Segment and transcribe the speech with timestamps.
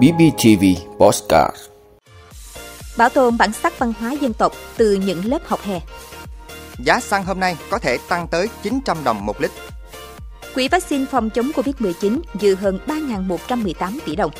[0.00, 0.64] BBTV
[0.98, 1.56] Postcard
[2.96, 5.80] Bảo tồn bản sắc văn hóa dân tộc từ những lớp học hè.
[6.78, 9.50] Giá xăng hôm nay có thể tăng tới 900 đồng một lít.
[10.54, 14.30] Quỹ vaccine phòng chống Covid-19 dư hơn 3.118 tỷ đồng.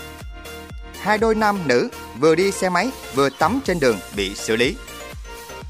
[1.01, 1.89] Hai đôi nam nữ
[2.21, 4.77] vừa đi xe máy vừa tắm trên đường bị xử lý.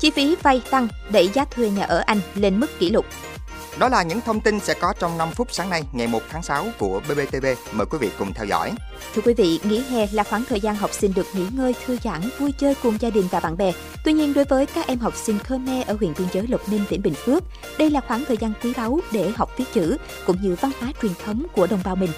[0.00, 3.06] Chi phí vay tăng đẩy giá thuê nhà ở Anh lên mức kỷ lục.
[3.78, 6.42] Đó là những thông tin sẽ có trong 5 phút sáng nay ngày 1 tháng
[6.42, 7.46] 6 của BBTV.
[7.72, 8.72] Mời quý vị cùng theo dõi.
[9.14, 11.98] Thưa quý vị, nghỉ hè là khoảng thời gian học sinh được nghỉ ngơi, thư
[12.04, 13.72] giãn, vui chơi cùng gia đình và bạn bè.
[14.04, 16.84] Tuy nhiên, đối với các em học sinh Khmer ở huyện biên giới Lộc Ninh,
[16.88, 17.42] tỉnh Bình Phước,
[17.78, 20.92] đây là khoảng thời gian quý báu để học viết chữ cũng như văn hóa
[21.02, 22.10] truyền thống của đồng bào mình.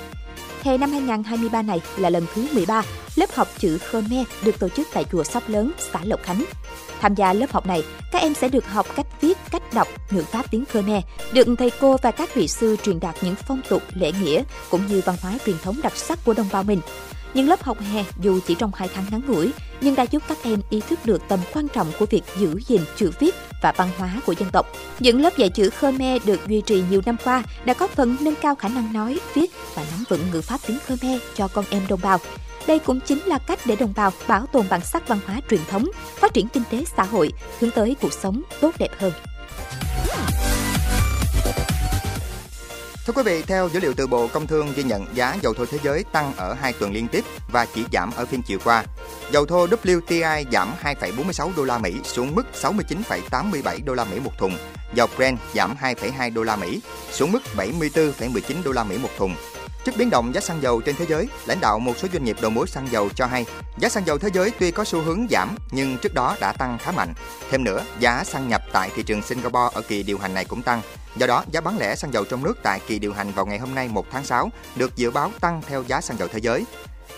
[0.63, 2.83] Hè năm 2023 này là lần thứ 13,
[3.17, 6.45] lớp học chữ Khmer được tổ chức tại chùa Sóc Lớn, xã Lộc Khánh.
[7.01, 7.83] Tham gia lớp học này,
[8.13, 9.07] các em sẽ được học cách
[9.53, 11.03] cách đọc ngữ pháp tiếng Khmer,
[11.33, 14.87] được thầy cô và các vị sư truyền đạt những phong tục, lễ nghĩa cũng
[14.87, 16.81] như văn hóa truyền thống đặc sắc của đồng bào mình.
[17.35, 20.39] Những lớp học hè dù chỉ trong 2 tháng ngắn ngủi, nhưng đã giúp các
[20.43, 23.89] em ý thức được tầm quan trọng của việc giữ gìn chữ viết và văn
[23.99, 24.67] hóa của dân tộc.
[25.01, 28.35] Những lớp dạy chữ Khmer được duy trì nhiều năm qua đã có phần nâng
[28.35, 31.83] cao khả năng nói, viết và nắm vững ngữ pháp tiếng Khmer cho con em
[31.89, 32.19] đồng bào.
[32.67, 35.61] Đây cũng chính là cách để đồng bào bảo tồn bản sắc văn hóa truyền
[35.71, 39.13] thống, phát triển kinh tế xã hội, hướng tới cuộc sống tốt đẹp hơn.
[43.07, 45.67] Thưa quý vị, theo dữ liệu từ Bộ Công Thương ghi nhận giá dầu thô
[45.67, 48.85] thế giới tăng ở hai tuần liên tiếp và chỉ giảm ở phiên chiều qua.
[49.33, 54.33] Dầu thô WTI giảm 2,46 đô la Mỹ xuống mức 69,87 đô la Mỹ một
[54.39, 54.57] thùng.
[54.95, 56.81] Dầu Brent giảm 2,2 đô la Mỹ
[57.13, 59.35] xuống mức 74,19 đô la Mỹ một thùng.
[59.85, 62.37] Trước biến động giá xăng dầu trên thế giới, lãnh đạo một số doanh nghiệp
[62.41, 63.47] đầu mối xăng dầu cho hay,
[63.79, 66.79] giá xăng dầu thế giới tuy có xu hướng giảm nhưng trước đó đã tăng
[66.79, 67.15] khá mạnh.
[67.51, 70.63] Thêm nữa, giá xăng nhập tại thị trường Singapore ở kỳ điều hành này cũng
[70.63, 70.83] tăng.
[71.17, 73.59] Do đó, giá bán lẻ xăng dầu trong nước tại kỳ điều hành vào ngày
[73.59, 76.65] hôm nay 1 tháng 6 được dự báo tăng theo giá xăng dầu thế giới.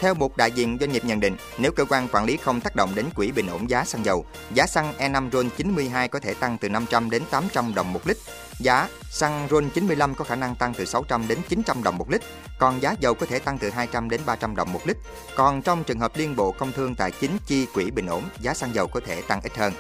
[0.01, 2.77] Theo một đại diện doanh nghiệp nhận định, nếu cơ quan quản lý không tác
[2.77, 6.35] động đến quỹ bình ổn giá xăng dầu, giá xăng E5 RON 92 có thể
[6.35, 8.17] tăng từ 500 đến 800 đồng một lít.
[8.59, 12.23] Giá xăng RON 95 có khả năng tăng từ 600 đến 900 đồng một lít,
[12.59, 14.97] còn giá dầu có thể tăng từ 200 đến 300 đồng một lít.
[15.37, 18.55] Còn trong trường hợp Liên Bộ Công Thương Tài chính chi quỹ bình ổn, giá
[18.55, 19.73] xăng dầu có thể tăng ít hơn.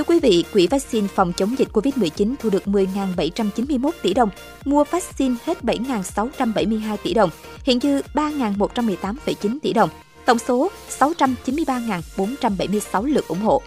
[0.00, 4.28] Thưa quý vị, Quỹ vaccine phòng chống dịch COVID-19 thu được 10.791 tỷ đồng,
[4.64, 7.30] mua vaccine hết 7.672 tỷ đồng,
[7.64, 9.88] hiện dư 3.118,9 tỷ đồng,
[10.24, 13.62] tổng số 693.476 lượt ủng hộ.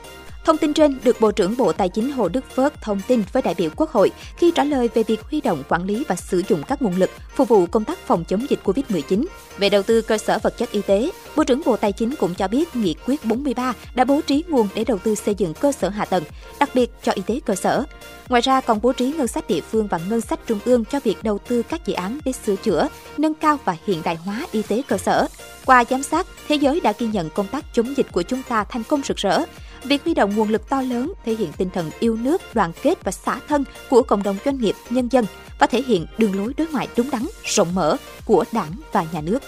[0.45, 3.43] Thông tin trên được Bộ trưởng Bộ Tài chính Hồ Đức Phước thông tin với
[3.43, 6.43] đại biểu Quốc hội khi trả lời về việc huy động quản lý và sử
[6.47, 9.25] dụng các nguồn lực phục vụ công tác phòng chống dịch COVID-19.
[9.57, 12.35] Về đầu tư cơ sở vật chất y tế, Bộ trưởng Bộ Tài chính cũng
[12.35, 15.71] cho biết Nghị quyết 43 đã bố trí nguồn để đầu tư xây dựng cơ
[15.71, 16.23] sở hạ tầng,
[16.59, 17.83] đặc biệt cho y tế cơ sở.
[18.29, 20.99] Ngoài ra còn bố trí ngân sách địa phương và ngân sách trung ương cho
[21.03, 22.87] việc đầu tư các dự án để sửa chữa,
[23.17, 25.27] nâng cao và hiện đại hóa y tế cơ sở.
[25.65, 28.63] Qua giám sát, thế giới đã ghi nhận công tác chống dịch của chúng ta
[28.63, 29.39] thành công rực rỡ.
[29.83, 33.03] Việc huy động nguồn lực to lớn thể hiện tinh thần yêu nước, đoàn kết
[33.03, 35.25] và xã thân của cộng đồng doanh nghiệp, nhân dân
[35.59, 39.21] và thể hiện đường lối đối ngoại đúng đắn, rộng mở của Đảng và Nhà
[39.21, 39.39] nước.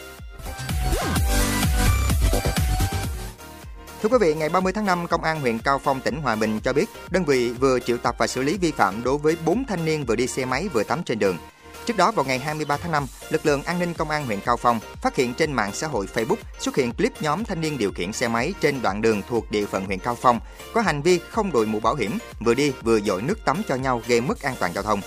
[4.01, 6.59] Thưa quý vị, ngày 30 tháng 5, Công an huyện Cao Phong, tỉnh Hòa Bình
[6.63, 9.66] cho biết đơn vị vừa triệu tập và xử lý vi phạm đối với 4
[9.66, 11.38] thanh niên vừa đi xe máy vừa tắm trên đường.
[11.85, 14.57] Trước đó vào ngày 23 tháng 5, lực lượng an ninh công an huyện Cao
[14.57, 17.91] Phong phát hiện trên mạng xã hội Facebook xuất hiện clip nhóm thanh niên điều
[17.91, 20.40] khiển xe máy trên đoạn đường thuộc địa phận huyện Cao Phong
[20.74, 23.75] có hành vi không đội mũ bảo hiểm, vừa đi vừa dội nước tắm cho
[23.75, 25.01] nhau gây mất an toàn giao thông.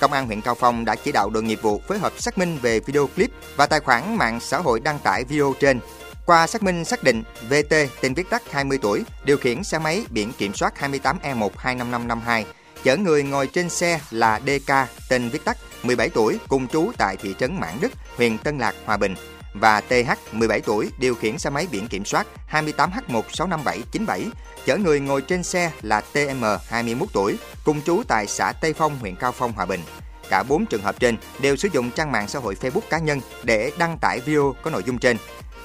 [0.00, 2.58] Công an huyện Cao Phong đã chỉ đạo đội nghiệp vụ phối hợp xác minh
[2.62, 5.80] về video clip và tài khoản mạng xã hội đăng tải video trên.
[6.26, 10.04] Qua xác minh xác định, VT tên viết tắt 20 tuổi, điều khiển xe máy
[10.10, 12.44] biển kiểm soát 28E125552,
[12.84, 14.72] chở người ngồi trên xe là DK
[15.08, 18.74] tên viết tắt 17 tuổi cùng trú tại thị trấn Mãn Đức, huyện Tân Lạc,
[18.84, 19.14] Hòa Bình
[19.54, 24.30] và TH 17 tuổi điều khiển xe máy biển kiểm soát 28H165797
[24.66, 28.98] chở người ngồi trên xe là TM 21 tuổi cùng trú tại xã Tây Phong,
[28.98, 29.80] huyện Cao Phong, Hòa Bình.
[30.28, 33.20] Cả 4 trường hợp trên đều sử dụng trang mạng xã hội Facebook cá nhân
[33.42, 35.16] để đăng tải video có nội dung trên.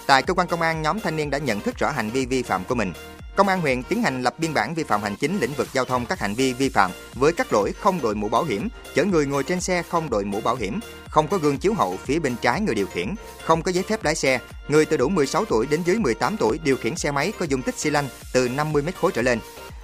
[0.08, 2.44] Tại cơ quan công an, nhóm thanh niên đã nhận thức rõ hành vi vi
[2.44, 2.94] phạm của mình.
[3.38, 5.86] Công an huyện tiến hành lập biên bản vi phạm hành chính lĩnh vực giao
[5.86, 9.06] thông các hành vi vi phạm với các lỗi không đội mũ bảo hiểm, chở
[9.06, 10.80] người ngồi trên xe không đội mũ bảo hiểm,
[11.10, 14.04] không có gương chiếu hậu phía bên trái người điều khiển, không có giấy phép
[14.04, 17.34] lái xe, người từ đủ 16 tuổi đến dưới 18 tuổi điều khiển xe máy
[17.40, 19.40] có dung tích xi lanh từ 50 m khối trở lên.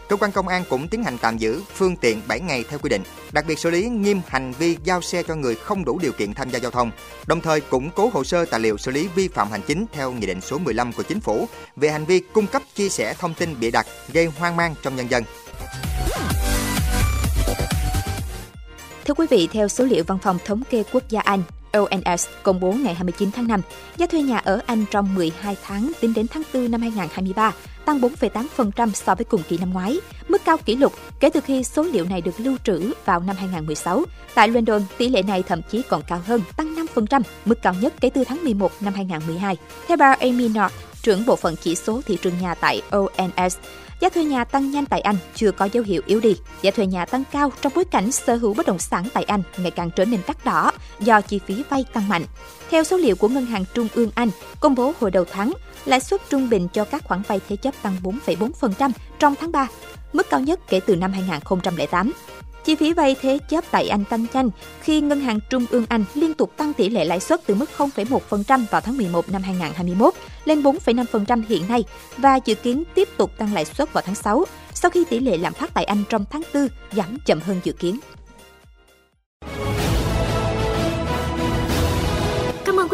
[0.09, 2.89] Cơ quan công an cũng tiến hành tạm giữ phương tiện 7 ngày theo quy
[2.89, 6.11] định, đặc biệt xử lý nghiêm hành vi giao xe cho người không đủ điều
[6.11, 6.91] kiện tham gia giao thông,
[7.25, 10.11] đồng thời củng cố hồ sơ tài liệu xử lý vi phạm hành chính theo
[10.11, 13.33] Nghị định số 15 của Chính phủ về hành vi cung cấp chia sẻ thông
[13.33, 15.23] tin bịa đặt gây hoang mang trong nhân dân.
[19.05, 22.59] Thưa quý vị, theo số liệu Văn phòng Thống kê Quốc gia Anh, ONS công
[22.59, 23.61] bố ngày 29 tháng 5,
[23.97, 27.53] giá thuê nhà ở Anh trong 12 tháng tính đến tháng 4 năm 2023
[27.85, 31.63] tăng 4,8% so với cùng kỳ năm ngoái, mức cao kỷ lục kể từ khi
[31.63, 34.03] số liệu này được lưu trữ vào năm 2016.
[34.33, 37.93] Tại London, tỷ lệ này thậm chí còn cao hơn, tăng 5%, mức cao nhất
[38.01, 39.57] kể từ tháng 11 năm 2012.
[39.87, 43.57] Theo bà Amy North, trưởng bộ phận chỉ số thị trường nhà tại ONS,
[44.03, 46.35] Giá thuê nhà tăng nhanh tại Anh chưa có dấu hiệu yếu đi.
[46.61, 49.43] Giá thuê nhà tăng cao trong bối cảnh sở hữu bất động sản tại Anh
[49.57, 52.25] ngày càng trở nên đắt đỏ do chi phí vay tăng mạnh.
[52.69, 54.29] Theo số liệu của Ngân hàng Trung ương Anh
[54.59, 55.53] công bố hồi đầu tháng,
[55.85, 59.67] lãi suất trung bình cho các khoản vay thế chấp tăng 4,4% trong tháng 3,
[60.13, 62.11] mức cao nhất kể từ năm 2008.
[62.63, 64.49] Chi phí vay thế chấp tại Anh tăng nhanh
[64.81, 67.69] khi Ngân hàng Trung ương Anh liên tục tăng tỷ lệ lãi suất từ mức
[67.77, 70.13] 0,1% vào tháng 11 năm 2021
[70.45, 71.83] lên 4,5% hiện nay
[72.17, 75.37] và dự kiến tiếp tục tăng lãi suất vào tháng 6 sau khi tỷ lệ
[75.37, 77.99] lạm phát tại Anh trong tháng 4 giảm chậm hơn dự kiến.